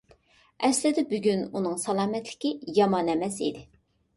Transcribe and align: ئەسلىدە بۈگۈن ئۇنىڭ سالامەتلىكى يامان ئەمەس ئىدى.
ئەسلىدە 0.67 1.03
بۈگۈن 1.11 1.43
ئۇنىڭ 1.45 1.77
سالامەتلىكى 1.83 2.55
يامان 2.81 3.13
ئەمەس 3.17 3.37
ئىدى. 3.49 3.67